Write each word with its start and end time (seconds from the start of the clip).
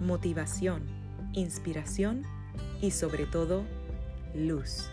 motivación, 0.00 0.82
inspiración 1.32 2.22
y 2.80 2.90
sobre 2.90 3.26
todo 3.26 3.64
luz. 4.34 4.90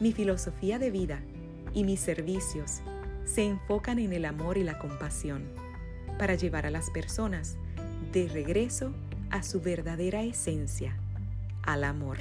Mi 0.00 0.12
filosofía 0.12 0.78
de 0.78 0.90
vida 0.90 1.22
y 1.74 1.84
mis 1.84 2.00
servicios 2.00 2.80
se 3.24 3.44
enfocan 3.44 3.98
en 3.98 4.12
el 4.12 4.24
amor 4.24 4.58
y 4.58 4.64
la 4.64 4.78
compasión 4.78 5.44
para 6.18 6.34
llevar 6.34 6.66
a 6.66 6.70
las 6.70 6.90
personas 6.90 7.56
de 8.12 8.28
regreso 8.28 8.92
a 9.30 9.42
su 9.42 9.60
verdadera 9.60 10.22
esencia, 10.22 10.96
al 11.62 11.84
amor. 11.84 12.18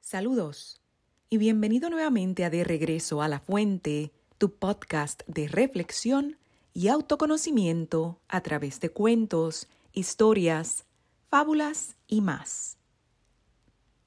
Saludos 0.00 0.80
y 1.28 1.38
bienvenido 1.38 1.90
nuevamente 1.90 2.44
a 2.44 2.50
De 2.50 2.62
Regreso 2.62 3.22
a 3.22 3.28
la 3.28 3.40
Fuente, 3.40 4.12
tu 4.38 4.54
podcast 4.54 5.22
de 5.26 5.48
reflexión 5.48 6.36
y 6.76 6.88
autoconocimiento 6.88 8.20
a 8.28 8.42
través 8.42 8.80
de 8.80 8.90
cuentos, 8.90 9.68
historias, 9.94 10.84
fábulas 11.30 11.96
y 12.06 12.20
más. 12.20 12.76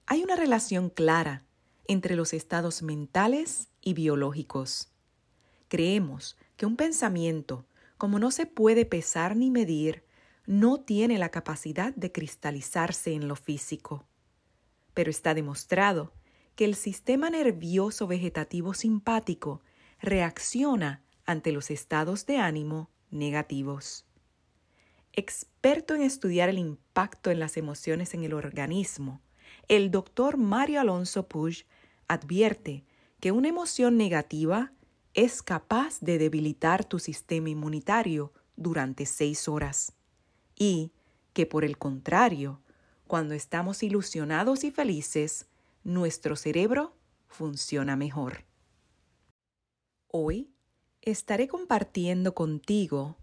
Hay 0.06 0.24
una 0.24 0.36
relación 0.36 0.92
clara 0.92 1.44
entre 1.88 2.16
los 2.16 2.32
estados 2.34 2.84
mentales 2.84 3.70
y 3.82 3.96
biológicos. 3.96 4.92
Creemos 5.68 6.38
que 6.58 6.68
un 6.68 6.76
pensamiento, 6.76 7.66
como 7.98 8.20
no 8.20 8.30
se 8.30 8.46
puede 8.46 8.86
pesar 8.86 9.36
ni 9.36 9.50
medir, 9.50 10.04
no 10.46 10.80
tiene 10.80 11.18
la 11.18 11.30
capacidad 11.30 11.96
de 11.96 12.12
cristalizarse 12.12 13.14
en 13.14 13.28
lo 13.28 13.36
físico 13.36 14.06
pero 15.00 15.12
está 15.12 15.34
demostrado 15.34 16.12
que 16.58 16.66
el 16.66 16.76
sistema 16.76 17.30
nervioso 17.30 18.06
vegetativo 18.06 18.74
simpático 18.74 19.62
reacciona 20.02 21.06
ante 21.30 21.52
los 21.52 21.70
estados 21.70 22.26
de 22.26 22.38
ánimo 22.38 22.90
negativos. 23.12 24.04
Experto 25.14 25.94
en 25.94 26.02
estudiar 26.02 26.50
el 26.50 26.58
impacto 26.58 27.30
en 27.30 27.38
las 27.38 27.56
emociones 27.56 28.16
en 28.16 28.24
el 28.24 28.34
organismo, 28.34 29.22
el 29.68 29.92
doctor 29.92 30.38
Mario 30.38 30.82
Alonso 30.82 31.28
Puig 31.28 31.68
advierte 32.08 32.84
que 33.20 33.32
una 33.32 33.48
emoción 33.48 33.96
negativa 33.96 34.72
es 35.14 35.44
capaz 35.44 36.00
de 36.00 36.18
debilitar 36.18 36.84
tu 36.84 36.98
sistema 36.98 37.52
inmunitario 37.52 38.34
durante 38.56 39.06
seis 39.06 39.48
horas 39.48 39.94
y 40.56 40.94
que 41.34 41.46
por 41.46 41.64
el 41.64 41.78
contrario, 41.78 42.60
cuando 43.06 43.36
estamos 43.36 43.84
ilusionados 43.84 44.64
y 44.64 44.72
felices, 44.72 45.46
nuestro 45.84 46.36
cerebro 46.36 46.96
funciona 47.28 47.96
mejor. 47.96 48.46
Hoy 50.08 50.50
estaré 51.02 51.48
compartiendo 51.48 52.36
contigo 52.36 53.18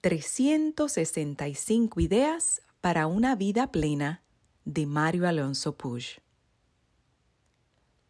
365 0.00 2.00
ideas 2.00 2.62
para 2.80 3.06
una 3.06 3.36
vida 3.36 3.72
plena 3.72 4.22
de 4.64 4.86
Mario 4.86 5.26
Alonso 5.26 5.76
Puig. 5.76 6.20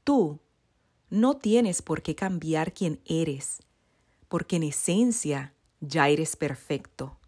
Tú 0.02 0.41
no 1.10 1.36
tienes 1.36 1.82
por 1.82 2.02
qué 2.02 2.14
cambiar 2.14 2.72
quién 2.72 3.00
eres, 3.04 3.62
porque 4.28 4.56
en 4.56 4.64
esencia 4.64 5.54
ya 5.81 6.08
eres 6.08 6.34
perfecto. 6.34 7.19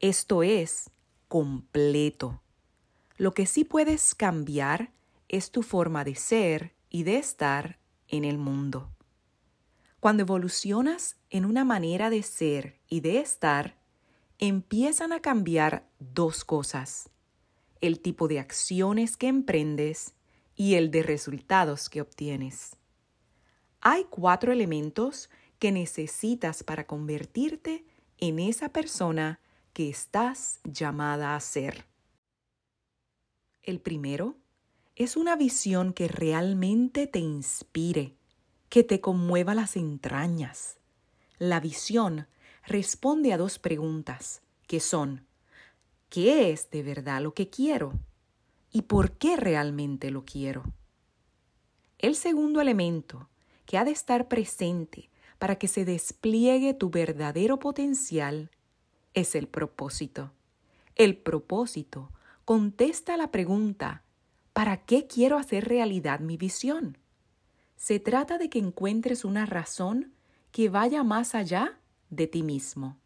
Esto 0.00 0.42
es, 0.42 0.90
completo. 1.28 2.42
Lo 3.16 3.32
que 3.32 3.46
sí 3.46 3.64
puedes 3.64 4.14
cambiar 4.14 4.92
es 5.28 5.50
tu 5.50 5.62
forma 5.62 6.04
de 6.04 6.14
ser 6.14 6.74
y 6.90 7.04
de 7.04 7.16
estar 7.16 7.78
en 8.08 8.24
el 8.24 8.38
mundo. 8.38 8.90
Cuando 10.00 10.22
evolucionas 10.22 11.16
en 11.28 11.44
una 11.44 11.64
manera 11.64 12.08
de 12.08 12.22
ser 12.22 12.80
y 12.88 13.00
de 13.00 13.18
estar, 13.18 13.76
empiezan 14.38 15.12
a 15.12 15.20
cambiar 15.20 15.88
dos 15.98 16.44
cosas, 16.44 17.10
el 17.80 18.00
tipo 18.00 18.28
de 18.28 18.38
acciones 18.38 19.16
que 19.16 19.26
emprendes 19.26 20.14
y 20.54 20.74
el 20.74 20.90
de 20.90 21.02
resultados 21.02 21.88
que 21.88 22.00
obtienes. 22.00 22.76
Hay 23.80 24.04
cuatro 24.04 24.52
elementos 24.52 25.30
que 25.58 25.72
necesitas 25.72 26.62
para 26.62 26.86
convertirte 26.86 27.84
en 28.18 28.38
esa 28.38 28.68
persona 28.68 29.40
que 29.72 29.88
estás 29.88 30.60
llamada 30.64 31.34
a 31.34 31.40
ser. 31.40 31.86
El 33.62 33.80
primero 33.80 34.36
es 34.96 35.16
una 35.16 35.36
visión 35.36 35.92
que 35.92 36.08
realmente 36.08 37.06
te 37.06 37.20
inspire, 37.20 38.17
que 38.68 38.84
te 38.84 39.00
conmueva 39.00 39.54
las 39.54 39.76
entrañas. 39.76 40.78
La 41.38 41.60
visión 41.60 42.26
responde 42.66 43.32
a 43.32 43.38
dos 43.38 43.58
preguntas, 43.58 44.42
que 44.66 44.80
son, 44.80 45.26
¿qué 46.10 46.50
es 46.50 46.70
de 46.70 46.82
verdad 46.82 47.22
lo 47.22 47.32
que 47.32 47.48
quiero? 47.48 47.94
¿Y 48.70 48.82
por 48.82 49.12
qué 49.12 49.36
realmente 49.36 50.10
lo 50.10 50.24
quiero? 50.24 50.64
El 51.98 52.14
segundo 52.14 52.60
elemento 52.60 53.28
que 53.64 53.78
ha 53.78 53.84
de 53.84 53.90
estar 53.90 54.28
presente 54.28 55.10
para 55.38 55.56
que 55.56 55.68
se 55.68 55.84
despliegue 55.84 56.74
tu 56.74 56.90
verdadero 56.90 57.58
potencial 57.58 58.50
es 59.14 59.34
el 59.34 59.48
propósito. 59.48 60.32
El 60.94 61.16
propósito 61.16 62.10
contesta 62.44 63.16
la 63.16 63.30
pregunta, 63.30 64.02
¿para 64.52 64.84
qué 64.84 65.06
quiero 65.06 65.38
hacer 65.38 65.68
realidad 65.68 66.20
mi 66.20 66.36
visión? 66.36 66.98
Se 67.78 68.00
trata 68.00 68.38
de 68.38 68.50
que 68.50 68.58
encuentres 68.58 69.24
una 69.24 69.46
razón 69.46 70.12
que 70.50 70.68
vaya 70.68 71.04
más 71.04 71.36
allá 71.36 71.78
de 72.10 72.26
ti 72.26 72.42
mismo. 72.42 72.98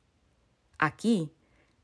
Aquí 0.78 1.30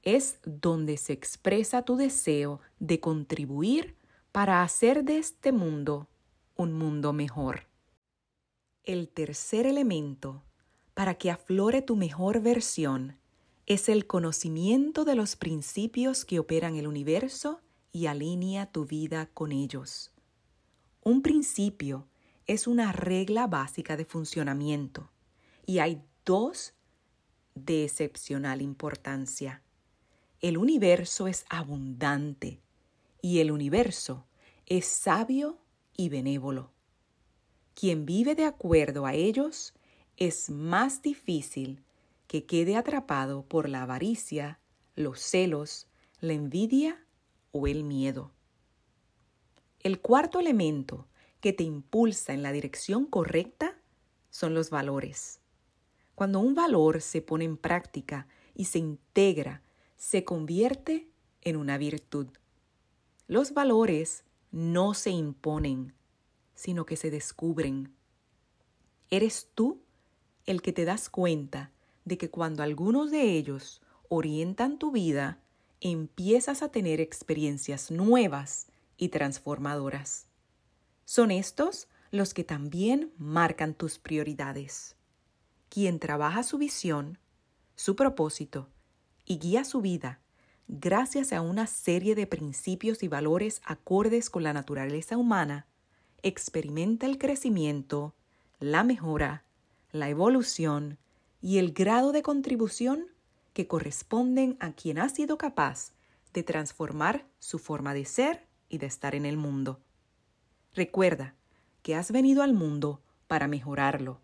es 0.03 0.41
donde 0.45 0.97
se 0.97 1.13
expresa 1.13 1.83
tu 1.83 1.97
deseo 1.97 2.61
de 2.81 2.99
contribuir 2.99 3.95
para 4.33 4.63
hacer 4.63 5.05
de 5.05 5.19
este 5.19 5.53
mundo 5.53 6.09
un 6.57 6.73
mundo 6.73 7.13
mejor. 7.13 7.69
El 8.85 9.11
tercer 9.11 9.67
elemento 9.67 10.43
para 10.95 11.15
que 11.15 11.31
aflore 11.31 11.83
tu 11.83 11.95
mejor 11.95 12.41
versión 12.41 13.19
es 13.67 13.91
el 13.91 14.07
conocimiento 14.07 15.05
de 15.05 15.15
los 15.15 15.37
principios 15.37 16.25
que 16.25 16.39
operan 16.39 16.77
el 16.77 16.87
universo 16.87 17.61
y 17.93 18.07
alinea 18.07 18.73
tu 18.73 18.87
vida 18.87 19.29
con 19.35 19.53
ellos. 19.53 20.11
Un 21.03 21.21
principio 21.21 22.08
es 22.49 22.67
una 22.67 22.93
regla 22.93 23.47
básica 23.47 23.97
de 23.97 24.07
funcionamiento 24.07 25.11
y 25.67 25.81
hay 25.81 26.03
dos 26.25 26.73
de 27.55 27.85
excepcional 27.85 28.63
importancia. 28.63 29.63
El 30.41 30.57
universo 30.57 31.29
es 31.29 31.45
abundante 31.51 32.63
y 33.21 33.41
el 33.41 33.51
universo 33.51 34.27
es 34.65 34.87
sabio 34.87 35.59
y 35.95 36.09
benévolo. 36.09 36.73
Quien 37.75 38.07
vive 38.07 38.35
de 38.35 38.47
acuerdo 38.47 39.05
a 39.05 39.13
ellos 39.13 39.75
es 40.17 40.49
más 40.49 41.03
difícil 41.03 41.85
que 42.29 42.47
quede 42.47 42.77
atrapado 42.77 43.43
por 43.43 43.69
la 43.69 43.83
avaricia, 43.83 44.59
los 44.97 45.21
celos, 45.21 45.87
la 46.21 46.33
envidia 46.33 47.05
o 47.53 47.67
el 47.67 47.85
miedo. 47.85 48.33
El 49.81 50.01
cuarto 50.01 50.41
elemento 50.41 51.08
que 51.41 51.53
te 51.53 51.65
impulsa 51.65 52.33
en 52.33 52.43
la 52.43 52.53
dirección 52.53 53.07
correcta 53.07 53.79
son 54.31 54.55
los 54.55 54.71
valores. 54.71 55.41
Cuando 56.15 56.41
un 56.41 56.55
valor 56.55 57.01
se 57.01 57.23
pone 57.23 57.45
en 57.45 57.57
práctica 57.57 58.27
y 58.55 58.65
se 58.67 58.79
integra, 58.79 59.63
se 59.97 60.25
convierte 60.25 61.09
en 61.43 61.57
una 61.57 61.79
virtud. 61.79 62.29
Los 63.27 63.53
valores 63.53 64.25
no 64.51 64.95
se 64.95 65.11
imponen, 65.11 65.95
sino 66.55 66.87
que 66.87 66.97
se 66.97 67.11
descubren. 67.11 67.93
Eres 69.11 69.49
tú 69.55 69.81
el 70.47 70.63
que 70.63 70.73
te 70.73 70.85
das 70.85 71.09
cuenta 71.09 71.71
de 72.05 72.19
que 72.19 72.31
cuando 72.31 72.63
algunos 72.63 73.11
de 73.11 73.37
ellos 73.37 73.83
orientan 74.09 74.79
tu 74.79 74.91
vida, 74.91 75.41
empiezas 75.81 76.63
a 76.63 76.71
tener 76.71 77.01
experiencias 77.01 77.91
nuevas 77.91 78.67
y 78.97 79.11
transformadoras. 79.11 80.28
Son 81.11 81.31
estos 81.31 81.89
los 82.11 82.35
que 82.35 82.45
también 82.45 83.15
marcan 83.17 83.73
tus 83.73 83.99
prioridades. 83.99 84.95
quien 85.71 85.99
trabaja 86.01 86.43
su 86.43 86.59
visión, 86.59 87.17
su 87.77 87.97
propósito 87.97 88.69
y 89.25 89.39
guía 89.39 89.65
su 89.65 89.81
vida 89.81 90.21
gracias 90.67 91.33
a 91.33 91.41
una 91.41 91.67
serie 91.67 92.15
de 92.15 92.27
principios 92.27 93.03
y 93.03 93.09
valores 93.09 93.63
acordes 93.65 94.29
con 94.29 94.43
la 94.43 94.53
naturaleza 94.53 95.17
humana, 95.17 95.67
experimenta 96.23 97.07
el 97.07 97.17
crecimiento, 97.17 98.15
la 98.61 98.85
mejora, 98.85 99.45
la 99.93 100.11
evolución 100.11 100.99
y 101.41 101.57
el 101.57 101.73
grado 101.73 102.13
de 102.13 102.21
contribución 102.21 103.07
que 103.55 103.67
corresponden 103.67 104.59
a 104.61 104.73
quien 104.73 104.99
ha 104.99 105.09
sido 105.09 105.39
capaz 105.39 105.93
de 106.35 106.43
transformar 106.43 107.27
su 107.39 107.59
forma 107.59 107.95
de 107.95 108.05
ser 108.05 108.47
y 108.69 108.77
de 108.77 108.85
estar 108.89 109.15
en 109.15 109.25
el 109.25 109.39
mundo. 109.39 109.81
Recuerda 110.79 111.35
que 111.83 111.97
has 111.97 112.13
venido 112.13 112.41
al 112.45 112.55
mundo 112.55 113.03
para 113.27 113.49
mejorarlo, 113.49 114.21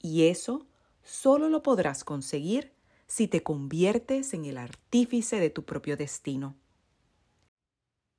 y 0.00 0.28
eso 0.28 0.64
solo 1.02 1.48
lo 1.48 1.64
podrás 1.64 2.04
conseguir 2.04 2.72
si 3.08 3.26
te 3.26 3.42
conviertes 3.42 4.32
en 4.32 4.44
el 4.44 4.58
artífice 4.58 5.40
de 5.40 5.50
tu 5.50 5.64
propio 5.64 5.96
destino. 5.96 6.54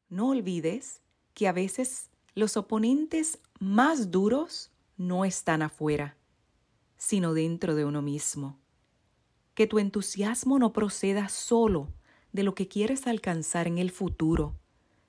No 0.10 0.32
olvides 0.32 1.00
que 1.34 1.48
a 1.48 1.54
veces 1.54 2.10
los 2.36 2.58
oponentes 2.58 3.40
más 3.62 4.12
duros 4.12 4.70
no 4.98 5.24
están 5.24 5.62
afuera, 5.62 6.18
sino 6.98 7.34
dentro 7.34 7.76
de 7.76 7.86
uno 7.86 8.02
mismo. 8.02 8.60
Que 9.54 9.68
tu 9.68 9.80
entusiasmo 9.80 10.60
no 10.60 10.74
proceda 10.74 11.30
solo 11.30 11.94
de 12.34 12.44
lo 12.44 12.56
que 12.56 12.68
quieres 12.68 13.08
alcanzar 13.08 13.68
en 13.68 13.78
el 13.78 13.90
futuro, 13.90 14.54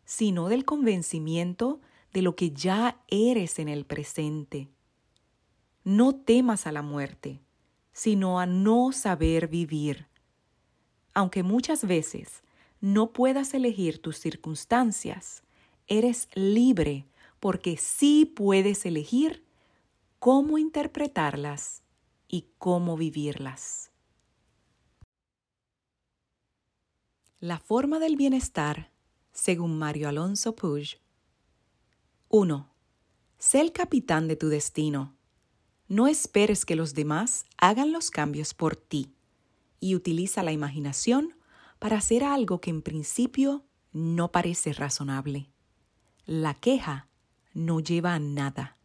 sino 0.05 0.49
del 0.49 0.65
convencimiento 0.65 1.81
de 2.15 2.23
lo 2.23 2.37
que 2.37 2.53
ya 2.53 3.03
eres 3.09 3.59
en 3.59 3.69
el 3.69 3.85
presente. 3.85 4.69
No 5.83 6.15
temas 6.15 6.69
a 6.69 6.73
la 6.73 6.81
muerte, 6.81 7.41
sino 7.93 8.39
a 8.39 8.47
no 8.47 8.93
saber 8.93 9.49
vivir. 9.49 10.07
Aunque 11.13 11.43
muchas 11.43 11.85
veces 11.85 12.45
no 12.81 13.13
puedas 13.13 13.53
elegir 13.53 14.01
tus 14.01 14.19
circunstancias, 14.19 15.43
eres 15.89 16.29
libre 16.35 17.05
porque 17.41 17.77
sí 17.77 18.25
puedes 18.25 18.87
elegir 18.87 19.45
cómo 20.21 20.57
interpretarlas 20.57 21.83
y 22.29 22.47
cómo 22.59 22.97
vivirlas. 22.97 23.91
La 27.41 27.59
forma 27.59 27.99
del 27.99 28.15
bienestar, 28.15 28.93
según 29.33 29.77
Mario 29.79 30.09
Alonso 30.09 30.55
Puig. 30.55 31.04
1. 32.37 32.69
Sé 33.39 33.61
el 33.61 33.71
capitán 33.71 34.27
de 34.27 34.35
tu 34.35 34.49
destino. 34.49 35.15
No 35.87 36.09
esperes 36.09 36.67
que 36.67 36.75
los 36.75 36.93
demás 36.93 37.45
hagan 37.59 37.93
los 37.93 38.11
cambios 38.11 38.55
por 38.55 38.75
ti 38.75 39.15
y 39.79 39.95
utiliza 39.95 40.43
la 40.43 40.51
imaginación 40.51 41.37
para 41.79 41.99
hacer 41.99 42.25
algo 42.25 42.61
que 42.61 42.71
en 42.71 42.83
principio 42.83 43.65
no 43.93 44.33
parece 44.33 44.73
razonable. 44.73 45.49
La 46.27 46.55
queja 46.55 47.07
no 47.53 47.79
lleva 47.79 48.15
a 48.15 48.19
nada. 48.19 48.79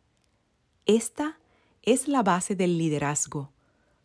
Esta 0.86 1.40
es 1.82 2.08
la 2.08 2.22
base 2.22 2.56
del 2.56 2.78
liderazgo. 2.78 3.52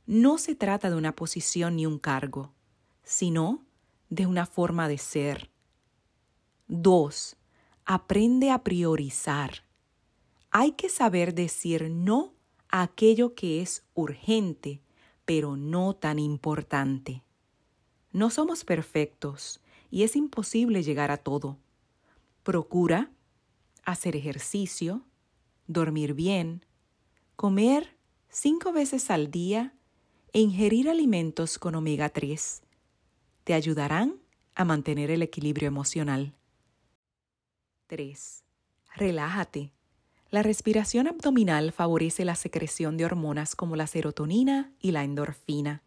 No 0.06 0.38
se 0.38 0.54
trata 0.54 0.88
de 0.88 0.96
una 0.96 1.14
posición 1.14 1.76
ni 1.76 1.84
un 1.84 1.98
cargo, 1.98 2.54
sino 3.02 3.62
de 4.08 4.24
una 4.24 4.46
forma 4.46 4.88
de 4.88 4.96
ser. 4.96 5.50
2. 6.68 7.36
Aprende 7.86 8.50
a 8.50 8.64
priorizar. 8.64 9.64
Hay 10.50 10.72
que 10.72 10.88
saber 10.88 11.34
decir 11.34 11.90
no 11.90 12.32
a 12.68 12.82
aquello 12.82 13.34
que 13.34 13.60
es 13.60 13.84
urgente, 13.94 14.80
pero 15.24 15.56
no 15.56 15.94
tan 15.94 16.18
importante. 16.18 17.22
No 18.12 18.30
somos 18.30 18.64
perfectos 18.64 19.60
y 19.90 20.02
es 20.02 20.16
imposible 20.16 20.82
llegar 20.82 21.10
a 21.10 21.18
todo. 21.18 21.58
Procura 22.42 23.10
hacer 23.84 24.16
ejercicio, 24.16 25.02
dormir 25.66 26.14
bien, 26.14 26.64
comer 27.36 27.96
cinco 28.30 28.72
veces 28.72 29.10
al 29.10 29.30
día 29.30 29.74
e 30.32 30.40
ingerir 30.40 30.88
alimentos 30.88 31.58
con 31.58 31.74
omega 31.74 32.08
3 32.08 32.62
te 33.44 33.52
ayudarán 33.52 34.16
a 34.54 34.64
mantener 34.64 35.10
el 35.10 35.22
equilibrio 35.22 35.68
emocional. 35.68 36.34
3. 37.86 38.44
Relájate. 38.96 39.70
La 40.30 40.42
respiración 40.42 41.06
abdominal 41.06 41.70
favorece 41.70 42.24
la 42.24 42.34
secreción 42.34 42.96
de 42.96 43.04
hormonas 43.04 43.54
como 43.54 43.76
la 43.76 43.86
serotonina 43.86 44.72
y 44.80 44.92
la 44.92 45.04
endorfina 45.04 45.82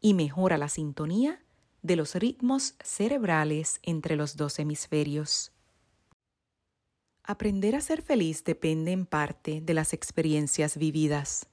y 0.00 0.14
mejora 0.14 0.58
la 0.58 0.68
sintonía 0.68 1.40
de 1.82 1.96
los 1.96 2.14
ritmos 2.16 2.74
cerebrales 2.82 3.78
entre 3.82 4.16
los 4.16 4.36
dos 4.36 4.58
hemisferios. 4.58 5.52
Aprender 7.22 7.76
a 7.76 7.80
ser 7.80 8.02
feliz 8.02 8.42
depende 8.42 8.90
en 8.90 9.06
parte 9.06 9.60
de 9.60 9.74
las 9.74 9.92
experiencias 9.92 10.76
vividas. 10.76 11.46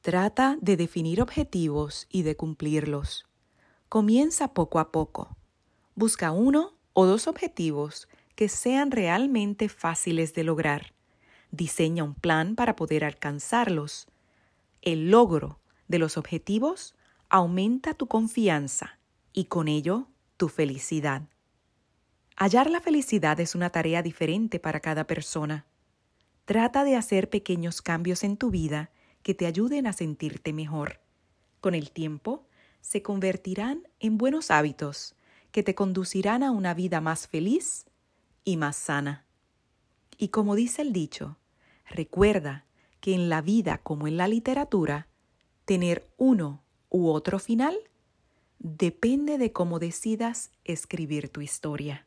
Trata 0.00 0.56
de 0.60 0.76
definir 0.76 1.20
objetivos 1.20 2.06
y 2.10 2.22
de 2.22 2.36
cumplirlos. 2.36 3.26
Comienza 3.88 4.54
poco 4.54 4.78
a 4.78 4.92
poco. 4.92 5.36
Busca 5.94 6.32
uno 6.32 6.74
o 6.92 7.06
dos 7.06 7.26
objetivos 7.26 8.08
que 8.36 8.48
sean 8.48 8.90
realmente 8.90 9.68
fáciles 9.68 10.34
de 10.34 10.44
lograr. 10.44 10.92
Diseña 11.50 12.04
un 12.04 12.14
plan 12.14 12.54
para 12.54 12.76
poder 12.76 13.04
alcanzarlos. 13.04 14.06
El 14.82 15.10
logro 15.10 15.58
de 15.88 15.98
los 15.98 16.16
objetivos 16.18 16.94
aumenta 17.30 17.94
tu 17.94 18.06
confianza 18.06 18.98
y 19.32 19.46
con 19.46 19.68
ello 19.68 20.08
tu 20.36 20.48
felicidad. 20.48 21.22
Hallar 22.36 22.70
la 22.70 22.82
felicidad 22.82 23.40
es 23.40 23.54
una 23.54 23.70
tarea 23.70 24.02
diferente 24.02 24.60
para 24.60 24.80
cada 24.80 25.06
persona. 25.06 25.64
Trata 26.44 26.84
de 26.84 26.94
hacer 26.94 27.30
pequeños 27.30 27.80
cambios 27.80 28.22
en 28.22 28.36
tu 28.36 28.50
vida 28.50 28.90
que 29.22 29.34
te 29.34 29.46
ayuden 29.46 29.86
a 29.86 29.94
sentirte 29.94 30.52
mejor. 30.52 31.00
Con 31.60 31.74
el 31.74 31.90
tiempo, 31.90 32.46
se 32.82 33.02
convertirán 33.02 33.88
en 33.98 34.18
buenos 34.18 34.50
hábitos 34.50 35.16
que 35.50 35.62
te 35.62 35.74
conducirán 35.74 36.42
a 36.42 36.50
una 36.50 36.74
vida 36.74 37.00
más 37.00 37.26
feliz 37.26 37.86
y 38.46 38.56
más 38.56 38.76
sana. 38.76 39.26
Y 40.16 40.28
como 40.28 40.54
dice 40.54 40.80
el 40.80 40.94
dicho, 40.94 41.36
recuerda 41.90 42.64
que 43.00 43.12
en 43.14 43.28
la 43.28 43.42
vida 43.42 43.78
como 43.78 44.08
en 44.08 44.16
la 44.16 44.28
literatura, 44.28 45.08
tener 45.66 46.08
uno 46.16 46.62
u 46.88 47.08
otro 47.08 47.38
final 47.38 47.76
depende 48.58 49.36
de 49.36 49.52
cómo 49.52 49.78
decidas 49.78 50.52
escribir 50.64 51.28
tu 51.28 51.42
historia. 51.42 52.06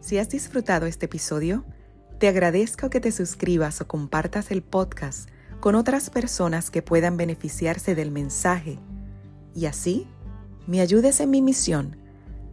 Si 0.00 0.16
has 0.16 0.30
disfrutado 0.30 0.86
este 0.86 1.04
episodio, 1.06 1.66
te 2.18 2.28
agradezco 2.28 2.88
que 2.88 3.00
te 3.00 3.12
suscribas 3.12 3.80
o 3.80 3.88
compartas 3.88 4.50
el 4.52 4.62
podcast 4.62 5.28
con 5.60 5.74
otras 5.74 6.08
personas 6.08 6.70
que 6.70 6.82
puedan 6.82 7.16
beneficiarse 7.16 7.94
del 7.94 8.12
mensaje 8.12 8.78
y 9.58 9.66
así 9.66 10.06
me 10.68 10.80
ayudes 10.80 11.18
en 11.18 11.30
mi 11.30 11.42
misión 11.42 11.96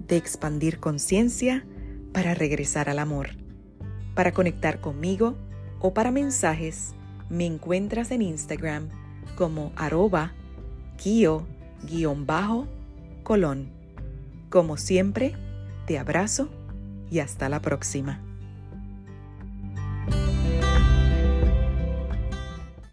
de 0.07 0.17
expandir 0.17 0.79
conciencia 0.79 1.63
para 2.13 2.33
regresar 2.33 2.89
al 2.89 2.97
amor. 2.97 3.29
Para 4.15 4.31
conectar 4.31 4.81
conmigo 4.81 5.35
o 5.79 5.93
para 5.93 6.09
mensajes, 6.09 6.95
me 7.29 7.45
encuentras 7.45 8.09
en 8.09 8.23
Instagram 8.23 8.89
como 9.37 9.71
arroba 9.75 10.33
kio-colón. 10.97 11.29
Como 14.49 14.77
siempre, 14.77 15.35
te 15.85 15.99
abrazo 15.99 16.49
y 17.11 17.19
hasta 17.19 17.49
la 17.49 17.61
próxima. 17.61 18.24